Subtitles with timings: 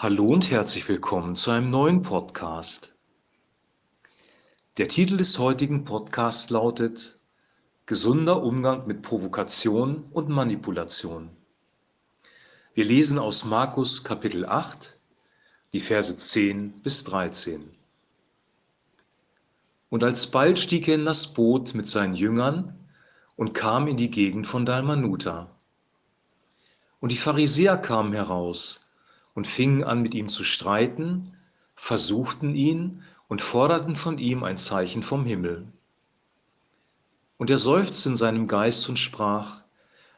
[0.00, 2.94] Hallo und herzlich willkommen zu einem neuen Podcast.
[4.76, 7.18] Der Titel des heutigen Podcasts lautet
[7.84, 11.30] Gesunder Umgang mit Provokation und Manipulation.
[12.74, 14.96] Wir lesen aus Markus Kapitel 8,
[15.72, 17.68] die Verse 10 bis 13.
[19.90, 22.72] Und alsbald stieg er in das Boot mit seinen Jüngern
[23.34, 25.50] und kam in die Gegend von Dalmanuta.
[27.00, 28.87] Und die Pharisäer kamen heraus
[29.38, 31.32] und fingen an, mit ihm zu streiten,
[31.76, 35.68] versuchten ihn und forderten von ihm ein Zeichen vom Himmel.
[37.36, 39.62] Und er seufzte in seinem Geist und sprach,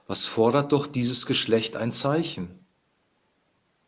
[0.06, 2.48] was fordert doch dieses Geschlecht ein Zeichen?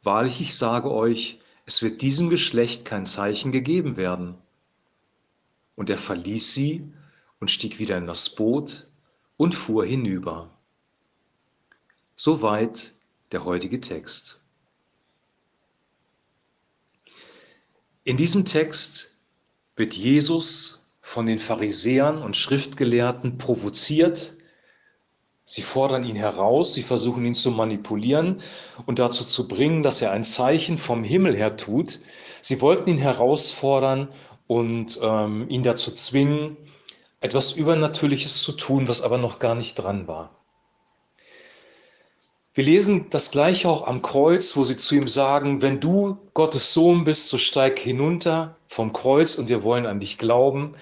[0.03, 4.35] Wahrlich, ich sage euch, es wird diesem Geschlecht kein Zeichen gegeben werden.
[5.77, 6.93] Und er verließ sie
[7.41, 8.87] und stieg wieder in das Boot
[9.39, 10.51] und fuhr hinüber.
[12.17, 12.93] Soweit
[13.33, 14.42] der heutige Text.
[18.05, 19.15] In diesem Text
[19.77, 24.35] wird Jesus von den Pharisäern und Schriftgelehrten provoziert.
[25.45, 28.43] Sie fordern ihn heraus, sie versuchen ihn zu manipulieren
[28.87, 32.01] und dazu zu bringen, dass er ein Zeichen vom Himmel her tut.
[32.41, 34.09] Sie wollten ihn herausfordern
[34.49, 36.57] und ähm, ihn dazu zwingen,
[37.21, 40.42] etwas Übernatürliches zu tun, was aber noch gar nicht dran war.
[42.55, 46.75] Wir lesen das gleiche auch am Kreuz, wo sie zu ihm sagen, wenn du Gottes
[46.75, 50.75] Sohn bist, so steig hinunter vom Kreuz und wir wollen an dich glauben.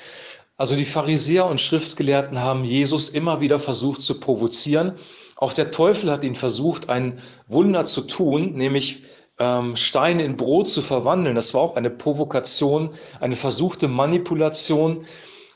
[0.57, 4.95] Also die Pharisäer und Schriftgelehrten haben Jesus immer wieder versucht zu provozieren.
[5.37, 9.03] Auch der Teufel hat ihn versucht, ein Wunder zu tun, nämlich
[9.39, 11.37] ähm, Steine in Brot zu verwandeln.
[11.37, 12.91] Das war auch eine Provokation,
[13.21, 15.05] eine versuchte Manipulation.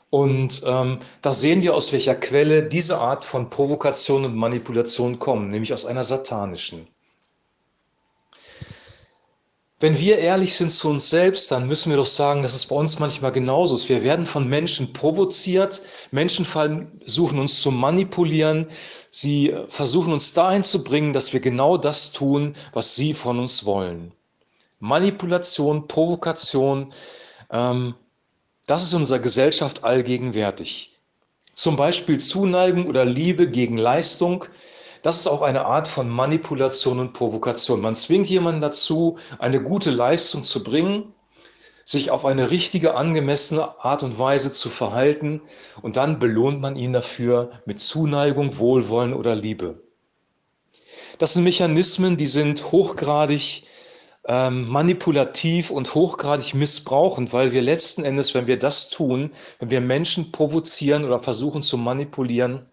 [0.09, 5.49] Und ähm, da sehen wir, aus welcher Quelle diese Art von Provokation und Manipulation kommen,
[5.49, 6.87] nämlich aus einer satanischen.
[9.81, 12.75] Wenn wir ehrlich sind zu uns selbst, dann müssen wir doch sagen, dass es bei
[12.77, 13.89] uns manchmal genauso ist.
[13.89, 18.67] Wir werden von Menschen provoziert, Menschen versuchen uns zu manipulieren,
[19.11, 23.65] sie versuchen uns dahin zu bringen, dass wir genau das tun, was sie von uns
[23.65, 24.13] wollen.
[24.79, 26.93] Manipulation, Provokation,
[27.51, 27.95] ähm,
[28.67, 30.99] das ist in unserer Gesellschaft allgegenwärtig.
[31.53, 34.45] Zum Beispiel Zuneigung oder Liebe gegen Leistung,
[35.03, 37.79] das ist auch eine Art von Manipulation und Provokation.
[37.79, 41.13] Man zwingt jemanden dazu, eine gute Leistung zu bringen,
[41.85, 45.41] sich auf eine richtige, angemessene Art und Weise zu verhalten
[45.83, 49.83] und dann belohnt man ihn dafür mit Zuneigung, Wohlwollen oder Liebe.
[51.19, 53.63] Das sind Mechanismen, die sind hochgradig
[54.27, 59.81] ähm, manipulativ und hochgradig missbrauchend, weil wir letzten Endes, wenn wir das tun, wenn wir
[59.81, 62.65] Menschen provozieren oder versuchen zu manipulieren,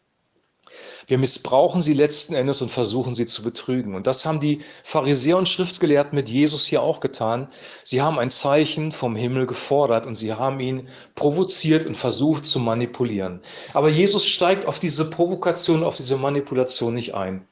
[1.06, 3.94] wir missbrauchen sie letzten Endes und versuchen sie zu betrügen.
[3.94, 7.48] Und das haben die Pharisäer und Schriftgelehrten mit Jesus hier auch getan.
[7.84, 12.60] Sie haben ein Zeichen vom Himmel gefordert und sie haben ihn provoziert und versucht zu
[12.60, 13.40] manipulieren.
[13.74, 17.46] Aber Jesus steigt auf diese Provokation, auf diese Manipulation nicht ein.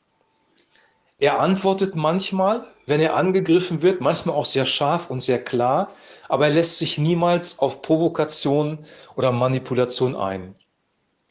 [1.20, 5.92] Er antwortet manchmal, wenn er angegriffen wird, manchmal auch sehr scharf und sehr klar,
[6.30, 8.78] aber er lässt sich niemals auf Provokation
[9.16, 10.54] oder Manipulation ein.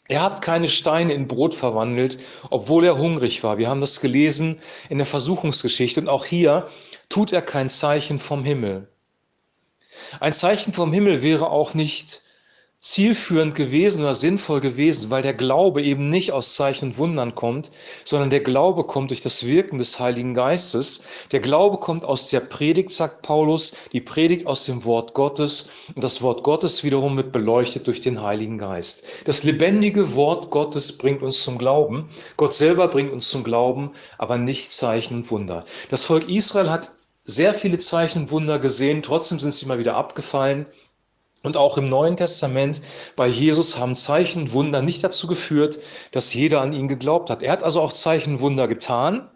[0.08, 2.20] Er hat keine Steine in Brot verwandelt,
[2.52, 3.58] obwohl er hungrig war.
[3.58, 6.68] Wir haben das gelesen in der Versuchungsgeschichte und auch hier
[7.10, 8.88] tut er kein Zeichen vom Himmel.
[10.20, 12.22] Ein Zeichen vom Himmel wäre auch nicht
[12.82, 17.72] zielführend gewesen oder sinnvoll gewesen, weil der Glaube eben nicht aus Zeichen und Wundern kommt,
[18.06, 21.04] sondern der Glaube kommt durch das Wirken des Heiligen Geistes.
[21.34, 26.04] Der Glaube kommt aus der Predigt, sagt Paulus, die Predigt aus dem Wort Gottes und
[26.04, 29.06] das Wort Gottes wiederum wird beleuchtet durch den Heiligen Geist.
[29.26, 32.10] Das lebendige Wort Gottes bringt uns zum Glauben.
[32.38, 35.66] Gott selber bringt uns zum Glauben, aber nicht Zeichen und Wunder.
[35.90, 36.92] Das Volk Israel hat
[37.26, 40.66] sehr viele Zeichen und Wunder gesehen, trotzdem sind sie mal wieder abgefallen.
[41.42, 42.82] Und auch im Neuen Testament
[43.16, 45.80] bei Jesus haben Zeichen und Wunder nicht dazu geführt,
[46.12, 47.44] dass jeder an ihn geglaubt hat.
[47.44, 49.30] Er hat also auch Zeichen und Wunder getan,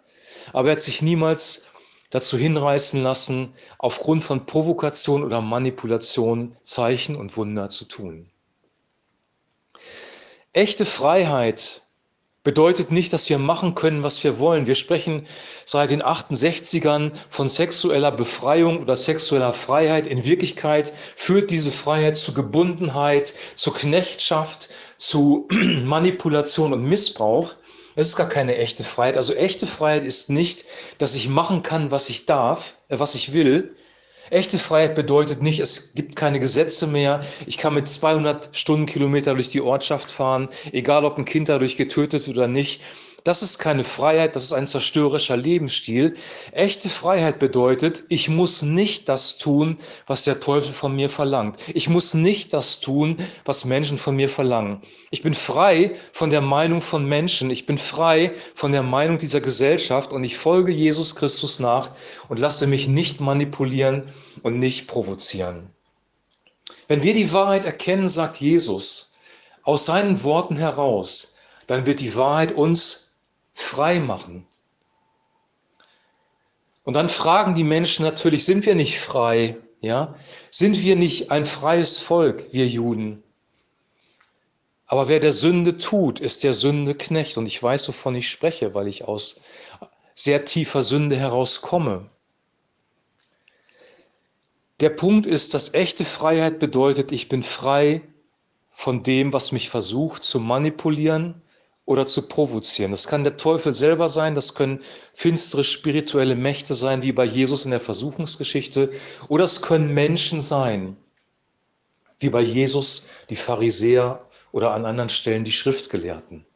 [0.52, 1.64] aber er hat sich niemals
[2.10, 8.30] dazu hinreißen lassen, aufgrund von Provokation oder Manipulation Zeichen und Wunder zu tun.
[10.52, 11.83] Echte Freiheit
[12.44, 14.66] bedeutet nicht, dass wir machen können, was wir wollen.
[14.66, 15.26] Wir sprechen
[15.64, 20.06] seit den 68ern von sexueller Befreiung oder sexueller Freiheit.
[20.06, 24.68] In Wirklichkeit führt diese Freiheit zu Gebundenheit, zu Knechtschaft,
[24.98, 25.48] zu
[25.84, 27.54] Manipulation und Missbrauch.
[27.96, 29.16] Es ist gar keine echte Freiheit.
[29.16, 30.64] Also echte Freiheit ist nicht,
[30.98, 33.74] dass ich machen kann, was ich darf, äh, was ich will,
[34.30, 37.20] Echte Freiheit bedeutet nicht, es gibt keine Gesetze mehr.
[37.46, 42.28] Ich kann mit 200 Stundenkilometer durch die Ortschaft fahren, egal ob ein Kind dadurch getötet
[42.28, 42.80] oder nicht.
[43.24, 46.14] Das ist keine Freiheit, das ist ein zerstörerischer Lebensstil.
[46.52, 51.58] Echte Freiheit bedeutet, ich muss nicht das tun, was der Teufel von mir verlangt.
[51.72, 53.16] Ich muss nicht das tun,
[53.46, 54.82] was Menschen von mir verlangen.
[55.10, 57.48] Ich bin frei von der Meinung von Menschen.
[57.48, 61.92] Ich bin frei von der Meinung dieser Gesellschaft und ich folge Jesus Christus nach
[62.28, 64.02] und lasse mich nicht manipulieren
[64.42, 65.70] und nicht provozieren.
[66.88, 69.14] Wenn wir die Wahrheit erkennen, sagt Jesus,
[69.62, 71.36] aus seinen Worten heraus,
[71.66, 73.03] dann wird die Wahrheit uns
[73.54, 74.46] frei machen.
[76.82, 79.56] Und dann fragen die Menschen natürlich, sind wir nicht frei?
[79.80, 80.14] Ja?
[80.50, 83.22] Sind wir nicht ein freies Volk, wir Juden?
[84.86, 87.38] Aber wer der Sünde tut, ist der Sünde Knecht.
[87.38, 89.40] Und ich weiß, wovon ich spreche, weil ich aus
[90.14, 92.10] sehr tiefer Sünde herauskomme.
[94.80, 98.02] Der Punkt ist, dass echte Freiheit bedeutet, ich bin frei
[98.70, 101.40] von dem, was mich versucht zu manipulieren,
[101.86, 102.92] oder zu provozieren.
[102.92, 104.80] Das kann der Teufel selber sein, das können
[105.12, 108.90] finstere spirituelle Mächte sein, wie bei Jesus in der Versuchungsgeschichte,
[109.28, 110.96] oder es können Menschen sein,
[112.20, 116.46] wie bei Jesus die Pharisäer oder an anderen Stellen die Schriftgelehrten.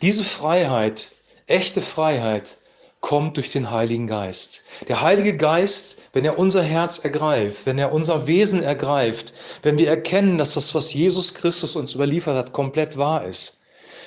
[0.00, 1.12] Diese Freiheit,
[1.46, 2.58] echte Freiheit,
[3.02, 4.62] kommt durch den Heiligen Geist.
[4.88, 9.88] Der Heilige Geist, wenn er unser Herz ergreift, wenn er unser Wesen ergreift, wenn wir
[9.88, 13.64] erkennen, dass das, was Jesus Christus uns überliefert hat, komplett wahr ist,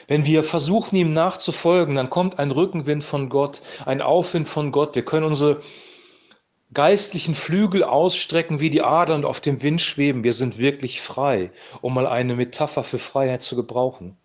[0.08, 4.96] wenn wir versuchen, ihm nachzufolgen, dann kommt ein Rückenwind von Gott, ein Aufwind von Gott.
[4.96, 5.60] Wir können unsere
[6.74, 10.24] geistlichen Flügel ausstrecken wie die Adler und auf dem Wind schweben.
[10.24, 11.52] Wir sind wirklich frei,
[11.82, 14.18] um mal eine Metapher für Freiheit zu gebrauchen.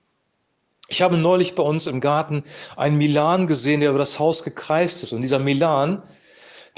[0.90, 2.42] Ich habe neulich bei uns im Garten
[2.76, 5.12] einen Milan gesehen, der über das Haus gekreist ist.
[5.12, 6.02] Und dieser Milan,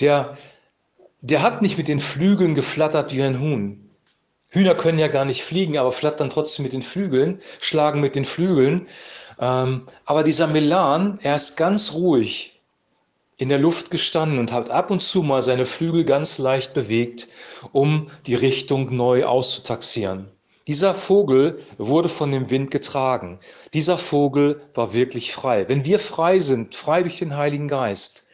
[0.00, 0.36] der,
[1.22, 3.90] der hat nicht mit den Flügeln geflattert wie ein Huhn.
[4.48, 8.26] Hühner können ja gar nicht fliegen, aber flattern trotzdem mit den Flügeln, schlagen mit den
[8.26, 8.86] Flügeln.
[9.40, 12.60] Ähm, aber dieser Milan, er ist ganz ruhig
[13.38, 17.28] in der Luft gestanden und hat ab und zu mal seine Flügel ganz leicht bewegt,
[17.72, 20.28] um die Richtung neu auszutaxieren.
[20.68, 23.40] Dieser Vogel wurde von dem Wind getragen.
[23.74, 25.68] Dieser Vogel war wirklich frei.
[25.68, 28.28] Wenn wir frei sind, frei durch den Heiligen Geist,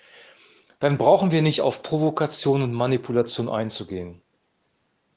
[0.79, 4.21] dann brauchen wir nicht auf Provokation und Manipulation einzugehen.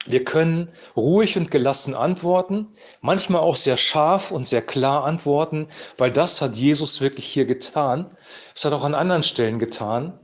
[0.06, 2.70] Wir können ruhig und gelassen antworten,
[3.02, 5.68] manchmal auch sehr scharf und sehr klar antworten,
[5.98, 8.10] weil das hat Jesus wirklich hier getan.
[8.56, 10.18] Es hat auch an anderen Stellen getan.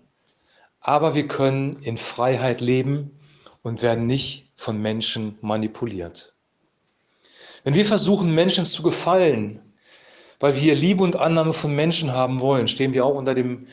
[0.80, 3.20] Aber wir können in Freiheit leben
[3.62, 6.37] und werden nicht von Menschen manipuliert.
[7.64, 9.60] Wenn wir versuchen, Menschen zu gefallen,
[10.40, 13.68] weil wir Liebe und Annahme von Menschen haben wollen, stehen wir auch unter dem,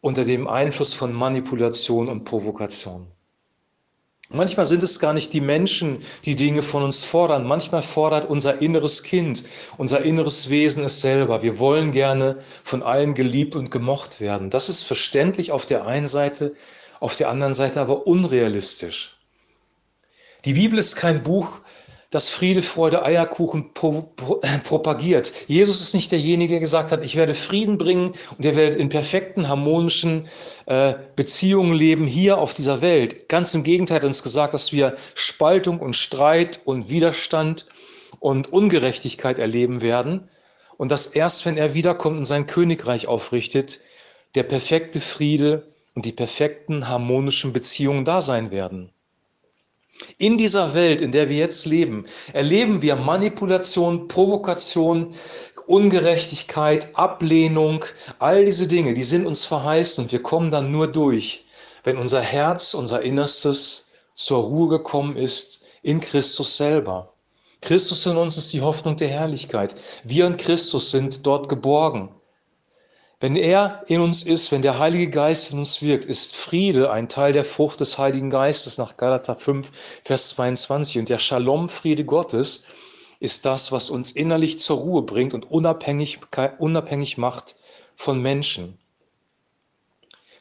[0.00, 3.06] unter dem Einfluss von Manipulation und Provokation.
[4.28, 7.46] Manchmal sind es gar nicht die Menschen, die Dinge von uns fordern.
[7.46, 9.44] Manchmal fordert unser inneres Kind,
[9.78, 11.42] unser inneres Wesen es selber.
[11.42, 14.50] Wir wollen gerne von allen geliebt und gemocht werden.
[14.50, 16.54] Das ist verständlich auf der einen Seite,
[16.98, 19.16] auf der anderen Seite aber unrealistisch.
[20.44, 21.60] Die Bibel ist kein Buch,
[22.10, 25.32] das Friede, Freude, Eierkuchen pro, pro, äh, propagiert.
[25.48, 28.88] Jesus ist nicht derjenige, der gesagt hat, ich werde Frieden bringen und ihr werdet in
[28.88, 30.28] perfekten, harmonischen
[30.66, 33.28] äh, Beziehungen leben hier auf dieser Welt.
[33.28, 37.66] Ganz im Gegenteil hat uns gesagt, dass wir Spaltung und Streit und Widerstand
[38.20, 40.28] und Ungerechtigkeit erleben werden
[40.76, 43.80] und dass erst, wenn er wiederkommt und sein Königreich aufrichtet,
[44.34, 48.92] der perfekte Friede und die perfekten harmonischen Beziehungen da sein werden.
[50.18, 55.14] In dieser Welt, in der wir jetzt leben, erleben wir Manipulation, Provokation,
[55.66, 57.84] Ungerechtigkeit, Ablehnung,
[58.18, 61.46] all diese Dinge, die sind uns verheißen und wir kommen dann nur durch,
[61.84, 67.12] wenn unser Herz, unser Innerstes zur Ruhe gekommen ist in Christus selber.
[67.60, 69.74] Christus in uns ist die Hoffnung der Herrlichkeit.
[70.04, 72.10] Wir in Christus sind dort geborgen.
[73.18, 77.08] Wenn er in uns ist, wenn der Heilige Geist in uns wirkt, ist Friede ein
[77.08, 79.70] Teil der Frucht des Heiligen Geistes nach Galater 5,
[80.04, 80.98] Vers 22.
[80.98, 82.64] Und der Shalom-Friede Gottes
[83.18, 86.18] ist das, was uns innerlich zur Ruhe bringt und unabhängig,
[86.58, 87.56] unabhängig macht
[87.94, 88.78] von Menschen.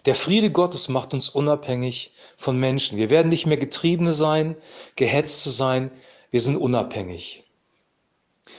[0.03, 2.97] Der Friede Gottes macht uns unabhängig von Menschen.
[2.97, 4.57] Wir werden nicht mehr Getriebene sein,
[4.97, 5.91] Gehetzte sein,
[6.29, 7.45] wir sind unabhängig.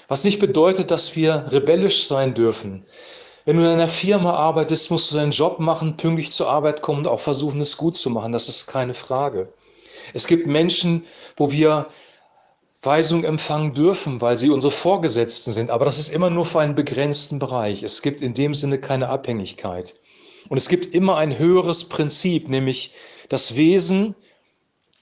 [0.08, 2.86] Was nicht bedeutet, dass wir rebellisch sein dürfen.
[3.46, 6.98] Wenn du in einer Firma arbeitest, musst du deinen Job machen, pünktlich zur Arbeit kommen
[6.98, 8.32] und auch versuchen, es gut zu machen.
[8.32, 9.52] Das ist keine Frage.
[10.12, 11.04] Es gibt Menschen,
[11.36, 11.86] wo wir
[12.82, 15.70] Weisung empfangen dürfen, weil sie unsere Vorgesetzten sind.
[15.70, 17.84] Aber das ist immer nur für einen begrenzten Bereich.
[17.84, 19.94] Es gibt in dem Sinne keine Abhängigkeit.
[20.48, 22.94] Und es gibt immer ein höheres Prinzip, nämlich
[23.28, 24.16] das Wesen,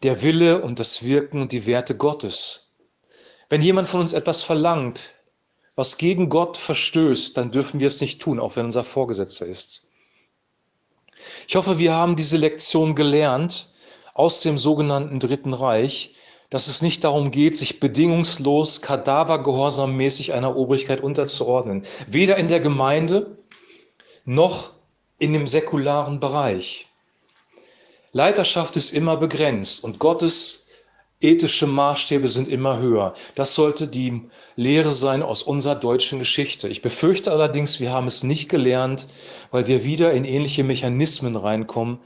[0.02, 2.74] der Wille und das Wirken und die Werte Gottes.
[3.48, 5.13] Wenn jemand von uns etwas verlangt,
[5.76, 9.82] was gegen Gott verstößt, dann dürfen wir es nicht tun, auch wenn unser Vorgesetzter ist.
[11.48, 13.70] Ich hoffe, wir haben diese Lektion gelernt
[14.14, 16.14] aus dem sogenannten Dritten Reich,
[16.50, 21.84] dass es nicht darum geht, sich bedingungslos, kadavergehorsammäßig einer Obrigkeit unterzuordnen.
[22.06, 23.38] Weder in der Gemeinde
[24.24, 24.70] noch
[25.18, 26.86] in dem säkularen Bereich.
[28.12, 30.63] Leiterschaft ist immer begrenzt und Gottes
[31.24, 33.14] ethische Maßstäbe sind immer höher.
[33.34, 34.22] Das sollte die
[34.56, 36.68] Lehre sein aus unserer deutschen Geschichte.
[36.68, 39.06] Ich befürchte allerdings, wir haben es nicht gelernt,
[39.50, 41.98] weil wir wieder in ähnliche Mechanismen reinkommen,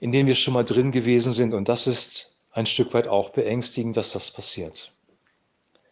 [0.00, 1.54] in denen wir schon mal drin gewesen sind.
[1.54, 4.92] Und das ist ein Stück weit auch beängstigend, dass das passiert.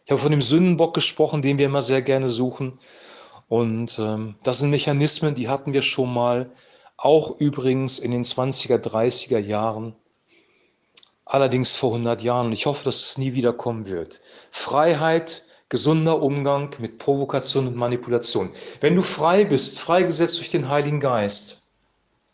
[0.05, 2.79] Ich habe von dem Sündenbock gesprochen, den wir immer sehr gerne suchen.
[3.47, 6.51] Und ähm, das sind Mechanismen, die hatten wir schon mal,
[6.97, 9.95] auch übrigens in den 20er, 30er Jahren,
[11.25, 12.47] allerdings vor 100 Jahren.
[12.47, 14.21] Und ich hoffe, dass es nie wieder kommen wird.
[14.51, 18.51] Freiheit, gesunder Umgang mit Provokation und Manipulation.
[18.79, 21.63] Wenn du frei bist, freigesetzt durch den Heiligen Geist,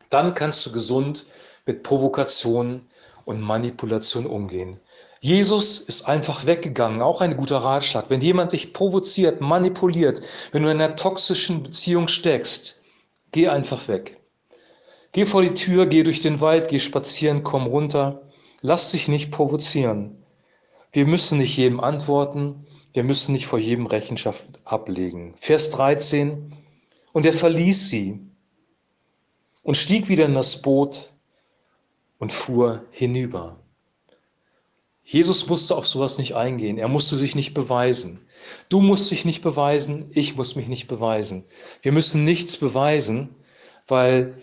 [0.10, 1.26] dann kannst du gesund
[1.66, 2.86] mit Provokation
[3.26, 4.80] und Manipulation umgehen.
[5.22, 8.06] Jesus ist einfach weggegangen, auch ein guter Ratschlag.
[8.10, 10.22] Wenn jemand dich provoziert, manipuliert,
[10.52, 12.82] wenn du in einer toxischen Beziehung steckst,
[13.32, 14.18] geh einfach weg.
[15.12, 18.24] Geh vor die Tür, geh durch den Wald, geh spazieren, komm runter.
[18.62, 20.24] Lass dich nicht provozieren.
[20.94, 25.34] Wir müssen nicht jedem antworten, wir müssen nicht vor jedem Rechenschaft ablegen.
[25.36, 26.54] Vers 13.
[27.14, 28.20] Und er verließ sie
[29.64, 31.12] und stieg wieder in das Boot
[32.20, 33.58] und fuhr hinüber.
[35.04, 36.78] Jesus musste auf sowas nicht eingehen.
[36.78, 38.20] Er musste sich nicht beweisen.
[38.70, 40.10] Du musst dich nicht beweisen.
[40.14, 41.44] Ich muss mich nicht beweisen.
[41.82, 43.36] Wir müssen nichts beweisen,
[43.88, 44.36] weil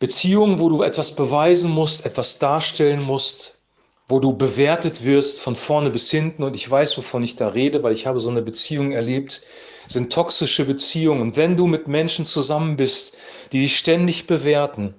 [0.00, 3.58] Beziehungen, wo du etwas beweisen musst, etwas darstellen musst,
[4.08, 7.82] wo du bewertet wirst von vorne bis hinten und ich weiß, wovon ich da rede,
[7.82, 9.42] weil ich habe so eine Beziehung erlebt,
[9.86, 11.20] sind toxische Beziehungen.
[11.20, 13.16] Und wenn du mit Menschen zusammen bist,
[13.52, 14.94] die dich ständig bewerten,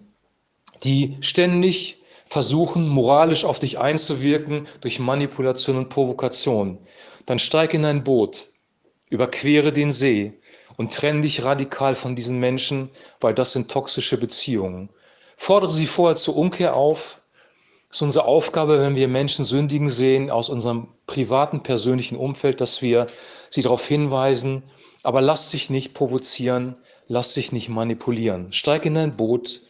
[0.84, 6.78] die ständig versuchen, moralisch auf dich einzuwirken durch Manipulation und Provokation.
[7.26, 8.48] Dann steig in ein Boot,
[9.10, 10.34] überquere den See
[10.78, 14.90] und trenne dich radikal von diesen Menschen, weil das sind toxische Beziehungen.
[15.38, 17.22] Fordere sie vorher zur Umkehr auf.
[17.90, 22.82] Das ist unsere Aufgabe, wenn wir Menschen sündigen sehen aus unserem privaten, persönlichen Umfeld, dass
[22.82, 23.08] wir
[23.50, 24.64] sie darauf hinweisen.
[25.04, 28.52] Aber lass dich nicht provozieren, lass dich nicht manipulieren.
[28.52, 29.62] Steig in ein Boot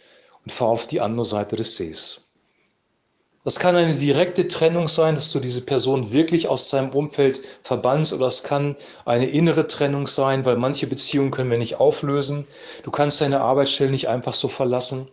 [0.44, 2.22] und fahr auf die andere Seite des Sees.
[3.44, 8.14] Das kann eine direkte Trennung sein, dass du diese Person wirklich aus deinem Umfeld verbannst,
[8.14, 12.48] oder es kann eine innere Trennung sein, weil manche Beziehungen können wir nicht auflösen.
[12.84, 15.08] Du kannst deine Arbeitsstelle nicht einfach so verlassen.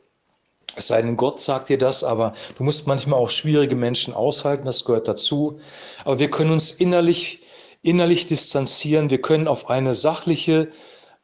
[0.76, 4.66] Es sei denn, Gott sagt dir das, aber du musst manchmal auch schwierige Menschen aushalten,
[4.66, 5.58] das gehört dazu.
[6.04, 7.42] Aber wir können uns innerlich,
[7.82, 10.68] innerlich distanzieren, wir können auf eine sachliche,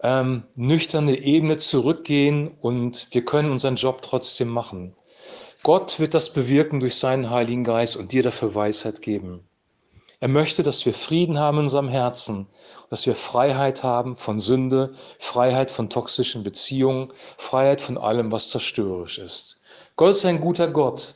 [0.03, 4.97] ähm, nüchterne Ebene zurückgehen und wir können unseren Job trotzdem machen.
[5.65, 9.49] Gott wird das bewirken durch seinen Heiligen Geist und dir dafür Weisheit geben.
[10.21, 12.49] Er möchte, dass wir Frieden haben in unserem Herzen,
[12.91, 19.17] dass wir Freiheit haben von Sünde, Freiheit von toxischen Beziehungen, Freiheit von allem, was zerstörerisch
[19.17, 19.57] ist.
[19.97, 21.15] Gott ist ein guter Gott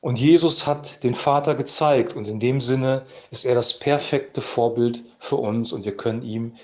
[0.00, 5.02] und Jesus hat den Vater gezeigt und in dem Sinne ist er das perfekte Vorbild
[5.18, 6.54] für uns und wir können ihm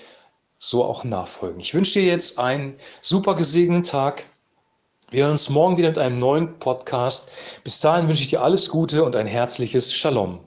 [0.59, 1.59] so auch nachfolgen.
[1.59, 4.23] Ich wünsche dir jetzt einen super gesegneten Tag.
[5.11, 7.31] Wir hören uns morgen wieder mit einem neuen Podcast.
[7.65, 10.39] Bis dahin wünsche ich dir alles Gute und ein herzliches Shalom.